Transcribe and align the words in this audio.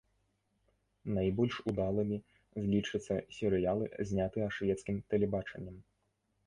Найбольш 1.17 1.55
удалымі 1.71 2.17
лічацца 2.73 3.15
серыялы, 3.41 3.85
знятыя 4.13 4.47
шведскім 4.59 4.95
тэлебачаннем. 5.15 5.77